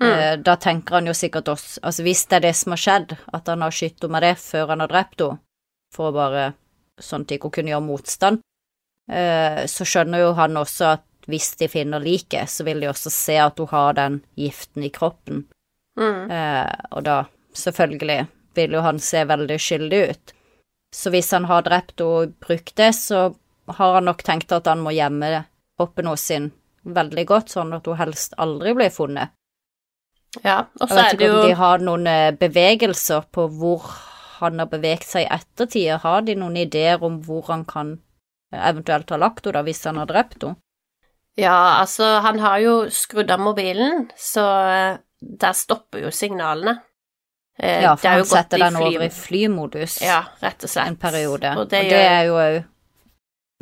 [0.00, 0.06] Mm.
[0.12, 3.16] Eh, Da tenker han jo sikkert også Altså, hvis det er det som har skjedd,
[3.32, 5.38] at han har skutt henne med det før han har drept henne,
[5.94, 6.54] for å bare
[7.00, 8.40] Sånn at de kunne gjøre motstand,
[9.10, 13.10] eh, så skjønner jo han også at hvis de finner liket, så vil de også
[13.10, 15.46] se at hun har den giften i kroppen.
[15.98, 16.30] Mm.
[16.30, 17.24] Eh, og da,
[17.56, 20.34] selvfølgelig, vil jo han se veldig skyldig ut.
[20.92, 23.30] Så hvis han har drept og brukt det, så
[23.72, 25.44] har han nok tenkt at han må gjemme
[25.78, 26.50] kroppen hos sin
[26.82, 29.32] veldig godt, sånn at hun helst aldri blir funnet.
[30.40, 33.84] Ja, og så er det ikke om jo de har noen eh, bevegelser på hvor
[34.38, 35.90] han har beveget seg i ettertid.
[36.02, 37.98] Har de noen ideer om hvor han kan
[38.52, 40.58] eh, eventuelt ha lagt henne, da, hvis han har drept henne?
[41.40, 46.80] Ja, altså, han har jo skrudd av mobilen, så eh, der stopper jo signalene.
[47.58, 50.86] Eh, Ja, for han setter den fly- over i flymodus Ja, rett og slett.
[50.88, 51.50] en periode.
[51.58, 52.64] Og det, Og det er jo òg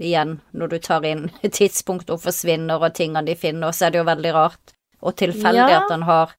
[0.01, 3.99] Igjen, når du tar inn tidspunkt og forsvinner og tingene de finner, så er det
[4.01, 4.73] jo veldig rart
[5.03, 6.33] og tilfeldig Ja, at han har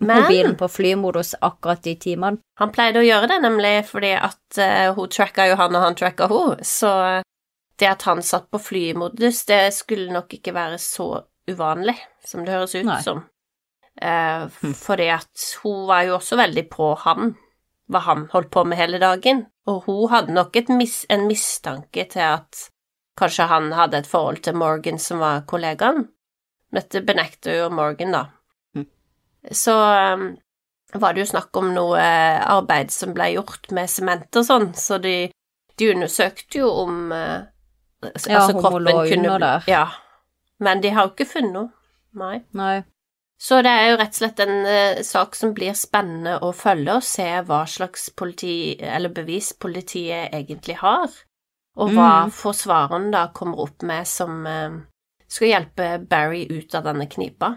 [0.00, 2.38] Men- mobilen på flymodus akkurat de timene.
[2.58, 5.94] Han pleide å gjøre det, nemlig fordi at uh, hun tracka jo han, og han
[5.94, 7.22] tracka hun, så
[7.78, 12.52] det at han satt på flymodus, det skulle nok ikke være så uvanlig som det
[12.54, 13.00] høres ut Nei.
[13.02, 13.24] som.
[14.00, 14.48] Eh.
[14.78, 17.34] Fordi at hun var jo også veldig på han,
[17.92, 22.06] hva han holdt på med hele dagen, og hun hadde nok et mis en mistanke
[22.10, 22.68] til at
[23.18, 26.06] kanskje han hadde et forhold til Morgan som var kollegaen.
[26.72, 28.22] Dette benekter jo Morgan, da.
[28.74, 28.86] Hm.
[29.52, 30.24] Så um,
[30.94, 34.70] var det jo snakk om noe eh, arbeid som ble gjort med sement og sånn,
[34.76, 35.28] så de,
[35.78, 37.44] de undersøkte jo om uh,
[38.08, 39.68] altså, Ja, altså hun lå under bli- der.
[39.68, 39.84] Ja.
[40.62, 41.70] Men de har jo ikke funnet noe.
[42.16, 42.42] Nei.
[42.56, 42.82] Nei.
[43.42, 46.94] Så det er jo rett og slett en uh, sak som blir spennende å følge,
[47.00, 51.10] og se hva slags politi, eller bevis politiet egentlig har,
[51.76, 52.30] og hva Mm.
[52.36, 54.78] forsvareren da kommer opp med som uh,
[55.26, 57.56] skal hjelpe Barry ut av denne knipa.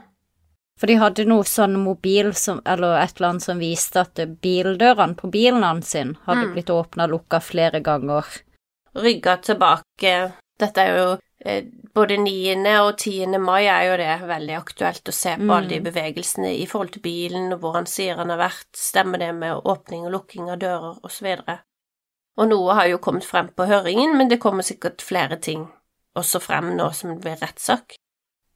[0.79, 5.15] For de hadde noe sånn mobil som, eller et eller annet som viste at bildørene
[5.15, 6.53] på bilen hans sin hadde Mm.
[6.57, 8.25] blitt åpna og lukka flere ganger.
[8.95, 11.07] Rygga tilbake Dette er jo
[11.93, 12.79] både 9.
[12.79, 13.37] og 10.
[13.39, 15.51] mai er jo det veldig aktuelt å se på Mm.
[15.51, 19.19] alle de bevegelsene i forhold til bilen, og hvor han sier han har vært, stemmer
[19.19, 21.59] det med åpning og lukking av dører, og så.
[22.37, 25.67] Og noe har jo kommet frem på høringen, men det kommer sikkert flere ting
[26.15, 27.95] også frem nå som det blir rettssak.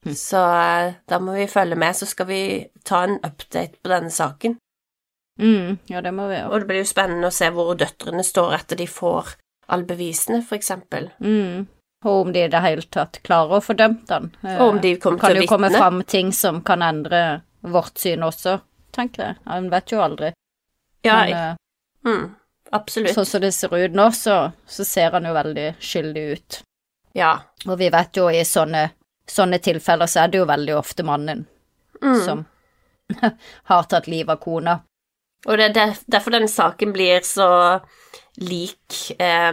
[0.05, 0.15] Mm.
[0.15, 4.09] Så eh, da må vi følge med, så skal vi ta en update på denne
[4.09, 4.57] saken.
[5.39, 6.51] Mm, ja, det må vi gjøre.
[6.51, 9.35] Og det blir jo spennende å se hvor døtrene står etter de får
[9.69, 11.11] alle bevisene, for eksempel.
[11.19, 11.67] Mm.
[12.05, 14.29] Og om de i det hele tatt klarer å få dømt han.
[14.43, 15.79] Eh, Og om de kommer kan til å jo komme vitne.
[15.81, 18.59] fram ting som kan endre vårt syn også,
[18.95, 19.35] tenker jeg.
[19.45, 20.29] En vet jo aldri.
[21.03, 21.55] Ja, Men eh,
[22.07, 22.35] mm,
[22.71, 23.13] absolutt.
[23.15, 26.61] sånn som det ser ut nå, så, så ser han jo veldig skyldig ut.
[27.13, 27.33] Ja.
[27.67, 28.89] Og vi vet jo i sånne,
[29.27, 31.45] sånne tilfeller så er det jo veldig ofte mannen
[32.01, 32.21] Mm.
[32.25, 32.45] som
[33.67, 34.77] har tatt livet av kona.
[35.47, 37.81] Og det er derfor den saken blir så
[38.39, 39.51] lik eh,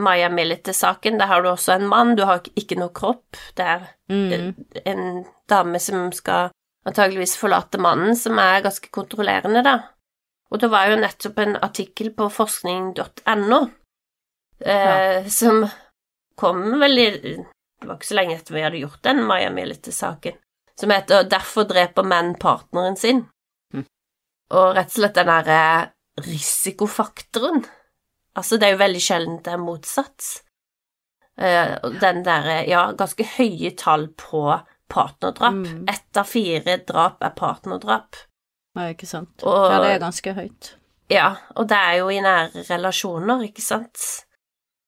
[0.00, 3.36] Maya Militer-saken, der har du også en mann, du har ikke noe kropp.
[3.56, 4.54] Det er Mm.
[4.86, 6.50] en dame som skal
[6.86, 9.76] antageligvis forlate mannen, som er ganske kontrollerende, da.
[10.50, 13.60] Og det var jo nettopp en artikkel på forskning.no
[14.60, 15.68] eh, som
[16.36, 17.06] kom veldig
[17.80, 20.34] Det var ikke så lenge etter vi hadde gjort den Maya Militer-saken,
[20.76, 23.24] som heter 'Derfor dreper menn partneren sin'.
[23.72, 23.86] Mm.
[24.50, 27.64] Og rett og slett den derre risikofaktoren.
[28.38, 30.26] Altså, det er jo veldig sjelden det er motsatt.
[31.40, 34.42] Eh, den derre, ja, ganske høye tall på
[34.90, 35.54] partnerdrap.
[35.56, 35.84] Mm.
[35.88, 38.16] Ett av fire drap er partnerdrap.
[38.76, 39.42] Ja, ikke sant.
[39.42, 40.74] Og- Ja, det er ganske høyt.
[41.10, 44.24] Ja, og det er jo i nære relasjoner, ikke sant?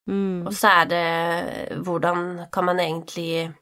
[0.07, 0.45] Mm.
[0.47, 3.53] Og så er det hvordan kan man egentlig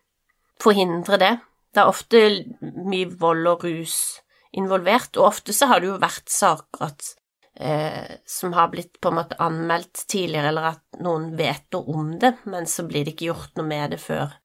[0.61, 1.39] forhindre det?
[1.73, 2.21] Det er ofte
[2.61, 4.19] mye vold og rus
[4.53, 7.15] involvert, og ofte så har det jo vært saker at
[7.59, 12.15] eh, som har blitt på en måte anmeldt tidligere, eller at noen vet noe om
[12.19, 14.37] det, men så blir det ikke gjort noe med det før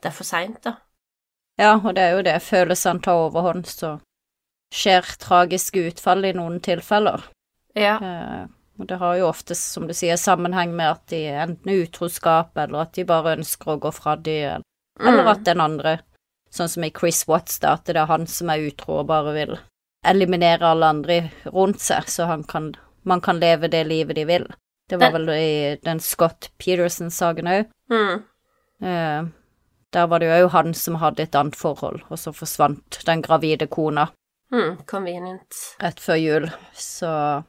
[0.00, 0.78] det er for seint, da.
[1.60, 2.38] Ja, og det er jo det.
[2.40, 3.98] Følelsene tar overhånd, så
[4.72, 7.26] skjer tragiske utfall i noen tilfeller.
[7.76, 7.98] Ja.
[8.00, 8.46] Eh,
[8.80, 12.54] og det har jo ofte, som du sier, sammenheng med at de enten er utroskap,
[12.56, 14.64] eller at de bare ønsker å gå fra de, eller,
[15.10, 15.98] eller at den andre,
[16.48, 19.36] sånn som i Chris Watts, da, at det er han som er utro og bare
[19.36, 19.58] vil
[20.06, 24.46] eliminere alle andre rundt seg, så han kan, man kan leve det livet de vil.
[24.90, 27.68] Det var vel i den Scott Peterson-saken òg.
[27.92, 28.22] Mm.
[28.82, 29.28] Eh,
[29.92, 33.22] der var det jo òg han som hadde et annet forhold, og så forsvant den
[33.22, 34.08] gravide kona
[34.52, 34.76] Mm.
[34.86, 35.76] Convenient.
[35.78, 36.50] rett før jul.
[36.74, 37.42] Så,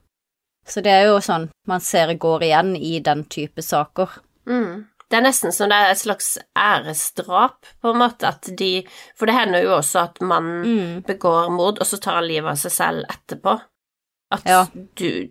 [0.67, 4.19] så det er jo sånn man ser går igjen i den type saker.
[4.45, 4.85] Mm.
[5.11, 8.69] Det er nesten som det er et slags æresdrap, på en måte, at de
[9.19, 11.03] For det hender jo også at mannen Mm.
[11.03, 13.57] begår mord, og så tar han livet av seg selv etterpå.
[14.31, 14.65] At Ja.
[14.95, 15.29] du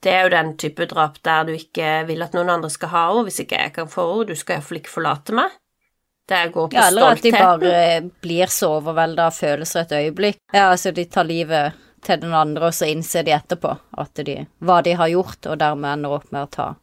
[0.00, 3.08] Det er jo den type drap der du ikke vil at noen andre skal ha
[3.08, 5.50] henne, hvis ikke jeg kan få henne, du skal iallfall ikke forlate meg.
[6.28, 10.36] Det går på Ja, eller at de bare blir så overvelda av følelser et øyeblikk.
[10.52, 14.46] Ja, altså de tar livet til den andre, og så innser de etterpå at de,
[14.62, 16.74] hva de har gjort, og dermed ender opp med å ta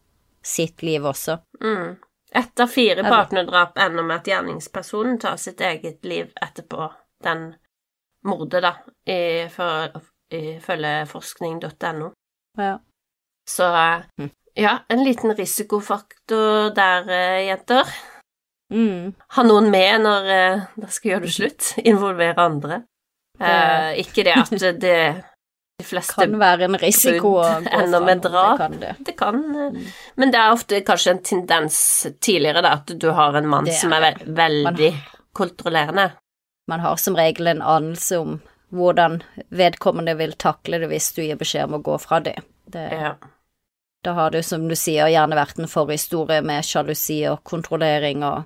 [0.42, 1.38] sitt liv også.
[1.62, 1.96] Mm.
[2.32, 6.88] Ett av fire partnerdrap ender med at gjerningspersonen tar sitt eget liv etterpå
[7.24, 7.54] den
[8.26, 8.72] mordet, da,
[9.08, 10.00] ifø-
[10.34, 12.10] ifølge forskning.no.
[12.58, 12.78] Ja.
[13.48, 14.30] Så eh, Mm.
[14.54, 17.86] ja, en liten risikofaktor der, eh, jenter.
[18.74, 19.14] Mm.
[19.36, 21.72] Ha noen med når eh, dere skal gjøre det slutt.
[21.86, 22.82] Involvere andre.
[23.40, 25.24] Eh, ikke det at det
[25.78, 28.58] de fleste Kan være en risiko å gå ender fra med drap.
[28.58, 28.94] Det kan det.
[28.98, 31.78] Det kan eh, Men det er ofte kanskje en tendens
[32.20, 34.92] tidligere, da, at du har en mann er, som er ve veldig
[35.36, 36.10] kontrollerende.
[36.66, 38.38] Man har som regel en anelse om
[38.74, 39.20] hvordan
[39.54, 42.38] vedkommende vil takle det hvis du gir beskjed om å gå fra det.
[42.72, 43.14] det Ja.
[44.04, 48.44] Da har det, som du sier, gjerne vært en forhistorie med sjalusi og kontrollering og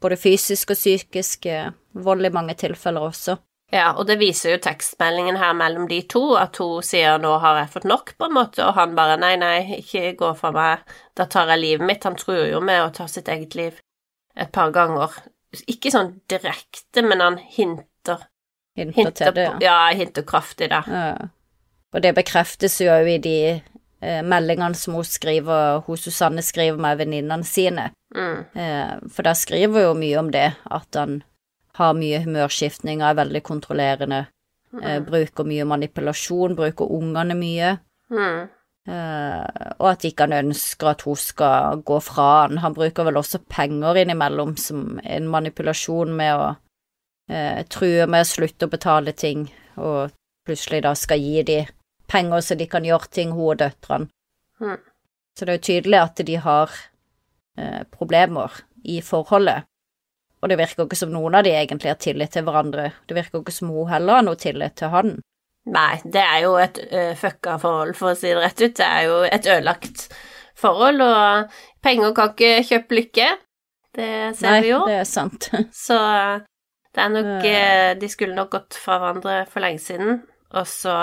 [0.00, 3.36] både fysisk og psykisk eh, vold i mange tilfeller også.
[3.72, 7.58] Ja, og det viser jo tekstmeldingen her mellom de to, at hun sier 'nå har
[7.60, 10.78] jeg fått nok', på en måte, og han bare 'nei, nei, ikke gå fra meg,
[11.16, 12.04] da tar jeg livet mitt'.
[12.04, 13.80] Han truer jo med å ta sitt eget liv
[14.36, 15.10] et par ganger.
[15.66, 18.26] Ikke sånn direkte, men han hinter.
[18.76, 19.44] Hinter Hinter til det.
[19.44, 19.58] ja.
[19.60, 20.82] ja, hinter kraftig, da.
[20.86, 21.28] Ja.
[21.92, 23.62] Og det bekreftes jo i de
[24.00, 27.90] eh, meldingene som hun skriver, hun Susanne skriver med venninnene sine.
[28.14, 28.44] Mm.
[28.54, 31.22] Eh, for der skriver jo mye om det, at han
[31.78, 34.24] har mye humørskiftninger, er veldig kontrollerende,
[34.82, 37.76] eh, bruker mye manipulasjon, bruker ungene mye.
[38.10, 38.48] Mm.
[38.88, 42.58] Eh, og at ikke han ønsker at hun skal gå fra han.
[42.64, 46.48] Han bruker vel også penger innimellom som en manipulasjon med å
[47.30, 50.10] eh, true med å slutte å betale ting, og
[50.48, 51.60] plutselig da skal gi de
[52.10, 54.10] penger så de kan gjøre ting, hun og døtrene.
[54.60, 54.78] Mm.
[55.38, 56.72] Så det er jo tydelig at de har
[57.56, 59.69] eh, problemer i forholdet.
[60.40, 62.90] Og det virker ikke som noen av de egentlig har tillit til hverandre.
[63.08, 65.18] Det virker ikke som hun heller har noe tillit til han.
[65.70, 68.76] Nei, det er jo et uh, fucka forhold, for å si det rett ut.
[68.78, 70.06] Det er jo et ødelagt
[70.60, 73.28] forhold, og penger kan ikke kjøpe lykke.
[73.96, 74.80] Det ser Nei, vi jo.
[74.86, 75.50] Nei, det er sant.
[75.86, 75.98] Så
[76.90, 80.94] det er nok eh, De skulle nok gått fra hverandre for lenge siden, og så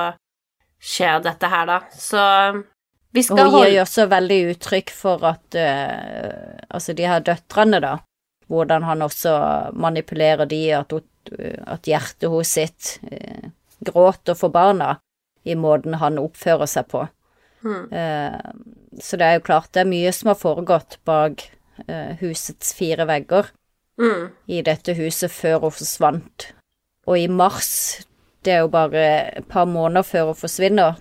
[0.83, 1.77] skjer dette her, da.
[1.93, 2.23] Så
[3.15, 7.23] vi skal holde hun gir jo også veldig uttrykk for at uh, Altså, de her
[7.23, 7.95] døtrene, da.
[8.47, 9.33] Hvordan han også
[9.75, 10.93] manipulerer de, at,
[11.67, 13.49] at hjertet hos sitt eh,
[13.83, 14.97] gråter for barna
[15.47, 17.05] i måten han oppfører seg på.
[17.63, 17.91] Mm.
[17.91, 18.39] Eh,
[19.03, 21.45] så det er jo klart det er mye som har foregått bak
[21.87, 23.51] eh, husets fire vegger
[24.01, 26.51] mm, i dette huset før hun forsvant.
[27.07, 28.03] Og i mars,
[28.43, 29.03] det er jo bare
[29.39, 30.97] et par måneder før hun forsvinner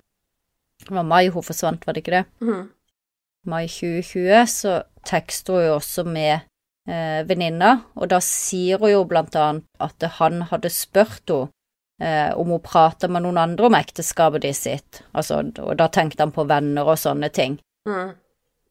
[0.83, 2.25] Det var mai hun forsvant, var det ikke det?
[2.39, 2.67] mm.
[3.45, 6.45] mai 2020, så tekster hun jo også med
[6.87, 11.49] eh, venninna, og da sier hun jo blant annet at han hadde spurt henne
[12.01, 16.23] eh, om hun prata med noen andre om ekteskapet de sitt, altså, og da tenkte
[16.23, 17.59] han på venner og sånne ting.
[17.89, 18.15] Mm.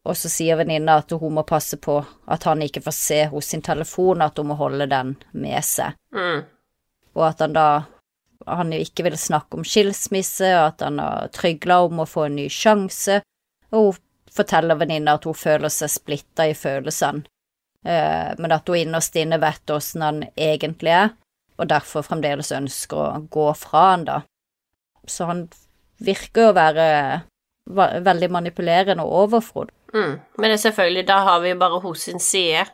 [0.07, 1.97] Og så sier venninna at hun må passe på
[2.31, 5.97] at han ikke får se hos sin telefon, at hun må holde den med seg,
[6.15, 6.45] Mm.
[7.17, 7.69] og at han da
[8.47, 12.27] han jo ikke vil snakke om skilsmisse, og at han har trygla om å få
[12.27, 13.21] en ny sjanse,
[13.73, 13.97] og hun
[14.31, 17.25] forteller venninna at hun føler seg splitta i følelsene,
[17.85, 21.11] men at hun innerst inne vet åssen han egentlig er,
[21.57, 24.17] og derfor fremdeles ønsker å gå fra han, da.
[25.07, 25.45] Så han
[26.03, 26.87] virker å være
[28.03, 29.71] veldig manipulerende og overfrod.
[29.93, 30.19] Mm.
[30.37, 32.65] Men det er selvfølgelig, da har vi jo bare hos sin side.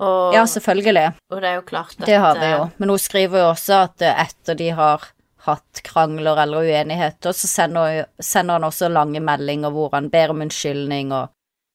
[0.00, 1.12] Og, Ja, selvfølgelig.
[1.30, 3.48] og det er jo klart at Det har vi eh, jo, men hun skriver jo
[3.50, 5.10] også at eh, etter de har
[5.44, 10.40] hatt krangler eller uenigheter, så sender, sender han også lange meldinger hvor han ber om
[10.44, 11.30] unnskyldning og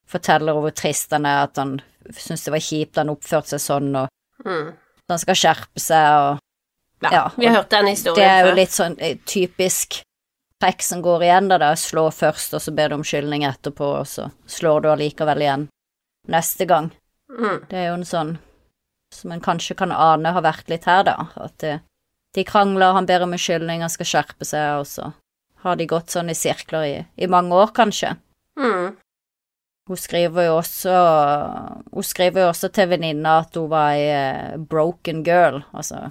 [0.10, 1.80] forteller hvor trist han er, at han
[2.14, 4.74] syns det var kjipt han oppførte seg sånn, og mm.
[5.12, 6.42] han skal skjerpe seg, og
[7.04, 10.00] ja, Ja, vi har hørt den historien det er jo litt sånn eh, typisk
[10.64, 13.44] trekk som går igjen, da, det er slå først, og så ber du om skyldning
[13.48, 15.68] etterpå, og så slår du allikevel igjen
[16.32, 16.90] neste gang.
[17.30, 17.66] Mm.
[17.70, 18.32] Det er jo en sånn
[19.14, 21.30] som en kanskje kan ane har vært litt her, da.
[21.40, 21.78] At det,
[22.36, 25.12] de krangler, han ber om unnskyldning, han skal skjerpe seg, og så
[25.66, 28.16] har de gått sånn i sirkler i, i mange år, kanskje.
[28.60, 28.96] Mm.
[29.86, 30.94] Hun skriver jo også
[32.02, 36.08] skriver jo også til venninna at hun var ei eh, broken girl, altså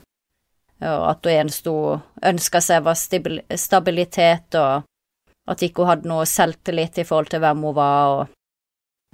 [0.84, 4.84] og at hun eneste hun ønska seg, var stabilitet, og
[5.50, 8.34] at ikke hun hadde noe selvtillit i forhold til hvem hun var, og,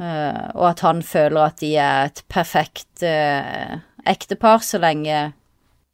[0.03, 5.31] eh, og at han føler at de er et perfekt eh, ektepar så lenge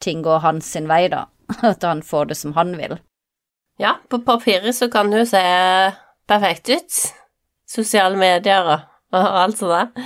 [0.02, 1.26] ting går hans sin vei, da.
[1.62, 2.98] At han får det som han vil.
[3.78, 5.40] Ja, på papiret så kan hun se
[6.28, 6.96] perfekt ut.
[7.66, 9.98] Sosiale medier og, og alt sånt.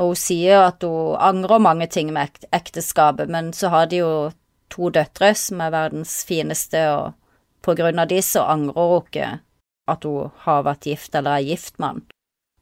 [0.00, 4.00] Og hun sier at hun angrer mange ting med ekt ekteskapet, men så har de
[4.00, 4.12] jo
[4.72, 7.12] to døtre som er verdens fineste, og
[7.62, 9.28] på grunn av de så angrer hun ikke
[9.92, 12.02] at hun har vært gift eller er gift med han.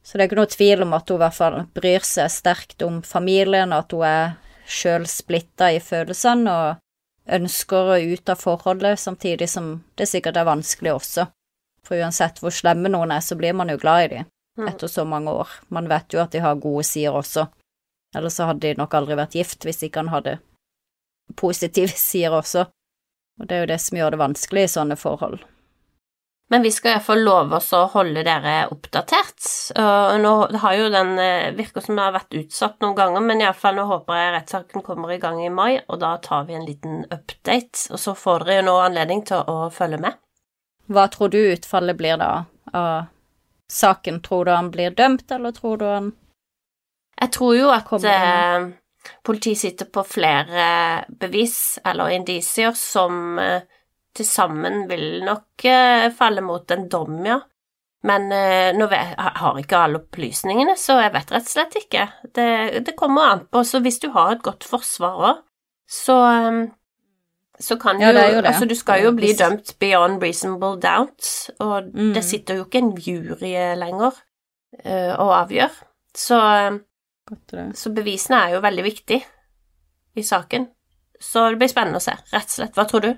[0.03, 2.83] Så det er ikke noe tvil om at hun i hvert fall bryr seg sterkt
[2.83, 4.39] om familien, at hun er
[4.71, 6.81] sjøl splitta i følelsene og
[7.31, 11.29] ønsker å ut av forholdet, samtidig som det sikkert er vanskelig også.
[11.87, 14.29] For uansett hvor slemme noen er, så blir man jo glad i dem
[14.69, 15.49] etter så mange år.
[15.69, 17.47] Man vet jo at de har gode sider også.
[18.17, 20.41] Ellers så hadde de nok aldri vært gift hvis ikke han hadde
[21.39, 22.67] positive sider også.
[23.41, 25.41] Og det er jo det som gjør det vanskelig i sånne forhold.
[26.51, 29.39] Men vi skal iallfall love oss å holde dere oppdatert.
[29.79, 30.33] Og nå
[30.65, 33.85] har jo den eh, Virker som den har vært utsatt noen ganger, men iallfall nå
[33.87, 37.87] håper jeg rettssaken kommer i gang i mai, og da tar vi en liten update.
[37.95, 40.19] Og så får dere jo nå anledning til å følge med.
[40.91, 42.31] Hva tror du utfallet blir da
[42.75, 43.09] av
[43.71, 44.21] saken?
[44.23, 46.13] Tror du han blir dømt, eller tror du han
[47.21, 48.71] Jeg tror jo at eh,
[49.23, 53.63] politiet sitter på flere bevis eller indisier som eh,
[54.17, 57.39] til sammen vil nok eh, falle mot en dom, ja.
[58.09, 62.07] Men eh, nå vet, har ikke alle opplysningene, så jeg vet rett og slett ikke.
[62.25, 62.51] Det,
[62.87, 63.63] det kommer an på.
[63.69, 65.43] Så hvis du har et godt forsvar òg,
[65.91, 66.63] så eh,
[67.61, 68.41] så kan Ja, er jo.
[68.41, 72.15] Altså, du skal jo bli dømt beyond reasonable doubt, og Mm.
[72.15, 74.13] det sitter jo ikke en jury lenger
[74.87, 75.71] uh, og avgjør.
[76.17, 76.79] Så eh,
[77.75, 79.21] så bevisene er jo veldig viktig
[80.17, 80.69] i saken.
[81.21, 82.75] Så det blir spennende å se, rett og slett.
[82.75, 83.11] Hva tror du?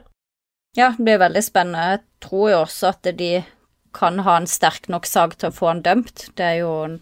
[0.76, 1.86] Ja, det blir veldig spennende.
[1.94, 3.44] Jeg tror jo også at de
[3.94, 6.30] kan ha en sterk nok sak til å få han dømt.
[6.36, 6.98] Det er jo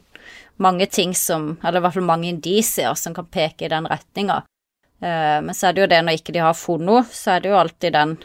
[0.60, 4.42] mange ting som, eller i hvert fall mange indisier som kan peke i den retninga.
[5.00, 7.52] Eh, men så er det jo det når ikke de har funnet så er det
[7.52, 8.18] jo alltid den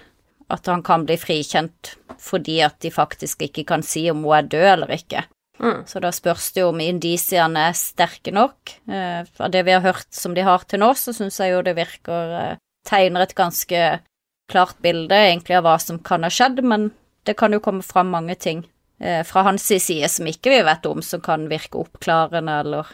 [0.54, 4.50] at han kan bli frikjent fordi at de faktisk ikke kan si om hun er
[4.50, 5.24] død eller ikke.
[5.60, 5.86] Mm.
[5.88, 8.76] Så da spørs det jo om indisiene er sterke nok.
[8.92, 11.64] Eh, Av det vi har hørt som de har til nå, så syns jeg jo
[11.66, 13.80] det virker eh, Tegner et ganske
[14.52, 16.92] klart bilde egentlig av hva som kan ha skjedd, men
[17.26, 18.60] det kan jo komme fram mange ting
[19.00, 22.92] eh, fra hans side som ikke vi vet om, som kan virke oppklarende, eller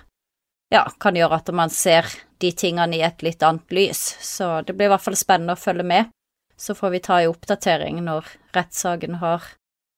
[0.72, 2.07] ja, kan gjøre at man ser
[2.41, 4.01] de tingene i et litt annet lys.
[4.24, 6.11] Så det blir i hvert fall spennende å følge med.
[6.57, 9.45] Så får vi ta i oppdatering når rettssaken har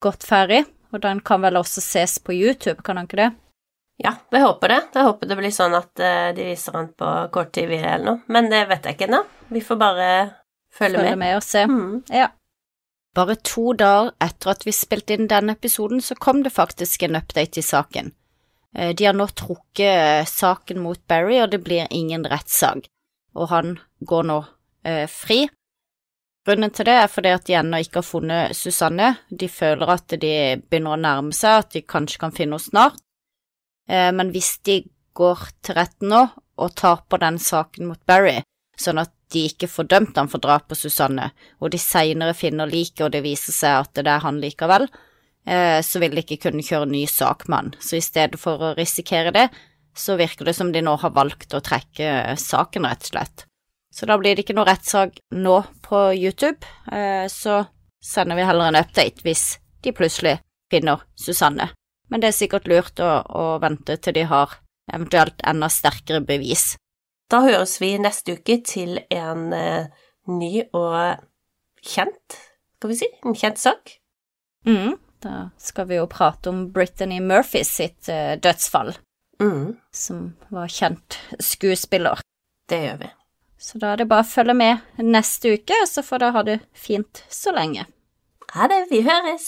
[0.03, 3.32] gått ferdig, og den kan vel også ses på YouTube, kan den ikke det?
[4.03, 4.80] Ja, jeg håper det.
[4.95, 8.24] Jeg håper det blir sånn at eh, de viser den på kort-TV eller noe.
[8.34, 9.21] Men det vet jeg ikke ennå.
[9.53, 10.07] Vi får bare
[10.74, 11.19] følge, Følge med.
[11.21, 11.65] med og se.
[11.69, 12.01] Mm.
[12.09, 12.32] Ja.
[13.13, 17.19] Bare to dager etter at vi spilte inn denne episoden, så kom det faktisk en
[17.19, 18.11] update i saken.
[18.76, 22.88] Eh, De har nå trukket saken mot Barry, og det blir ingen rettssak,
[23.36, 24.39] og han går nå
[24.86, 25.45] eh, fri.
[26.43, 29.13] Grunnen til det er fordi at de ennå ikke har funnet Susanne.
[29.32, 32.99] De føler at de begynner å nærme seg, at de kanskje kan finne henne snart.
[33.88, 34.82] Eh, men hvis de
[35.15, 36.26] går til retten nå
[36.63, 38.41] og på den saken mot Barry,
[38.78, 42.69] sånn at de ikke får dømt han for drap på Susanne, og de seinere finner
[42.69, 45.09] liket og det viser seg at det er han likevel, eh,
[45.43, 47.71] så vil de ikke kunne kjøre ny sak med han.
[47.83, 49.49] Så i stedet for å risikere det,
[49.95, 53.45] så virker det som de nå har valgt å trekke saken, rett og slett.
[53.93, 57.61] Så da blir det ikke noe rettssak nå på YouTube, eh, så
[58.03, 60.39] sender vi heller en update hvis de plutselig
[60.73, 61.69] finner Susanne.
[62.09, 64.57] Men det er sikkert lurt å, å vente til de har
[64.91, 66.73] eventuelt enda sterkere bevis.
[67.29, 69.93] Da høres vi neste uke til en eh,
[70.25, 71.21] ny og
[71.85, 72.39] kjent,
[72.79, 73.97] skal vi si, en kjent sak.
[74.65, 78.95] Mm, da skal vi jo prate om Brittany Murphys sitt eh, dødsfall,
[79.41, 80.19] Mm, som
[80.53, 82.19] var kjent skuespiller.
[82.69, 83.07] det gjør vi.
[83.59, 86.59] Så da er det bare å følge med neste uke, så får dere ha det
[86.76, 87.86] fint så lenge.
[88.53, 89.47] Ha det, vi høres!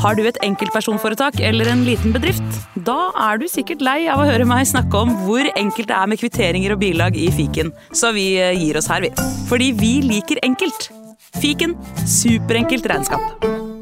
[0.00, 2.58] Har du et enkeltpersonforetak eller en liten bedrift?
[2.88, 6.10] Da er du sikkert lei av å høre meg snakke om hvor enkelt det er
[6.10, 9.12] med kvitteringer og bilag i fiken, så vi eh, gir oss her, vi.
[9.50, 10.90] Fordi vi liker enkelt.
[11.36, 11.76] Fiken
[12.08, 13.75] superenkelt regnskap.